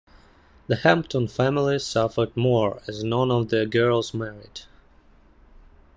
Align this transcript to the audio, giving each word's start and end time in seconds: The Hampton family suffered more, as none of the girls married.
The 0.65 0.77
Hampton 0.77 1.27
family 1.27 1.77
suffered 1.77 2.35
more, 2.35 2.81
as 2.87 3.03
none 3.03 3.29
of 3.29 3.49
the 3.49 3.67
girls 3.67 4.15
married. 4.15 4.61